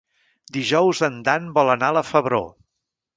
[0.55, 2.41] Dijous en Dan vol anar a la Febró.